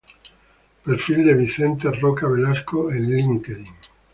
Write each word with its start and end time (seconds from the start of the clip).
Perfil 0.85 1.23
de 1.27 1.35
Vicente 1.35 1.91
Roca 1.91 2.27
Velasco 2.27 2.91
en 2.91 3.05
Linkedin 3.15 3.67